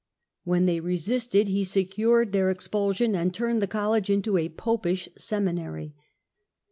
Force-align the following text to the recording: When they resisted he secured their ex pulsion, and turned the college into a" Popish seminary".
When 0.45 0.65
they 0.65 0.79
resisted 0.79 1.47
he 1.47 1.63
secured 1.63 2.31
their 2.31 2.49
ex 2.49 2.67
pulsion, 2.67 3.13
and 3.15 3.31
turned 3.31 3.61
the 3.61 3.67
college 3.67 4.09
into 4.09 4.35
a" 4.35 4.49
Popish 4.67 5.07
seminary". 5.15 5.93